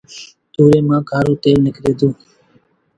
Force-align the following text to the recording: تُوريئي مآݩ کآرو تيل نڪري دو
تُوريئي 0.53 0.81
مآݩ 0.87 1.05
کآرو 1.09 1.33
تيل 1.41 1.57
نڪري 1.65 1.93
دو 1.99 2.09